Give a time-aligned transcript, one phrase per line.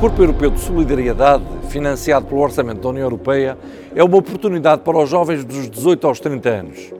[0.00, 3.56] Corpo Europeu de Solidariedade, financiado pelo Orçamento da União Europeia,
[3.94, 6.92] é uma oportunidade para os jovens dos 18 aos 30 anos.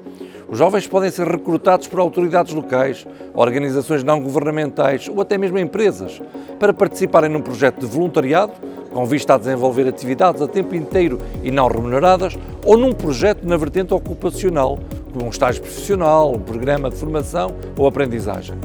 [0.48, 6.22] Os jovens podem ser recrutados por autoridades locais, organizações não governamentais ou até mesmo empresas
[6.58, 8.52] para participarem num projeto de voluntariado
[8.90, 13.58] com vista a desenvolver atividades a tempo inteiro e não remuneradas ou num projeto na
[13.58, 14.78] vertente ocupacional,
[15.12, 18.56] como um estágio profissional, um programa de formação ou aprendizagem.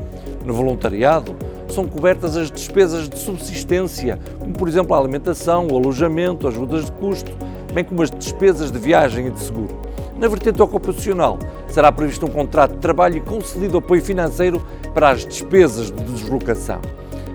[0.46, 1.36] No voluntariado,
[1.72, 6.92] são cobertas as despesas de subsistência, como por exemplo a alimentação, o alojamento, ajudas de
[6.94, 7.32] custo,
[7.74, 9.80] bem como as despesas de viagem e de seguro.
[10.18, 14.62] Na vertente ocupacional, será previsto um contrato de trabalho e concedido apoio financeiro
[14.94, 16.80] para as despesas de deslocação.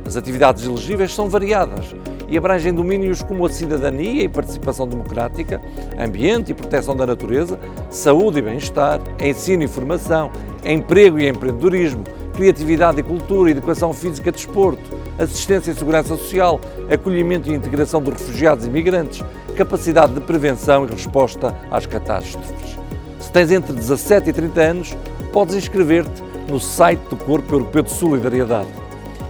[0.07, 1.95] As atividades elegíveis são variadas
[2.29, 5.61] e abrangem domínios como a cidadania e participação democrática,
[5.99, 7.59] ambiente e proteção da natureza,
[7.91, 10.31] saúde e bem-estar, ensino e formação,
[10.65, 12.05] emprego e empreendedorismo,
[12.37, 14.83] criatividade e cultura, educação física desporto,
[15.19, 16.61] assistência e segurança social,
[16.93, 19.25] acolhimento e integração de refugiados e migrantes,
[19.57, 22.79] capacidade de prevenção e resposta às catástrofes.
[23.19, 24.97] Se tens entre 17 e 30 anos,
[25.33, 28.69] podes inscrever-te no site do Corpo Europeu de Solidariedade.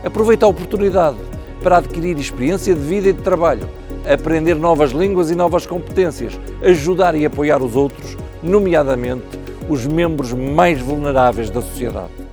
[0.04, 1.16] Aproveita a oportunidade
[1.62, 3.68] para adquirir experiência de vida e de trabalho,
[4.04, 9.26] aprender novas línguas e novas competências, ajudar e apoiar os outros, nomeadamente
[9.68, 12.25] os membros mais vulneráveis da sociedade.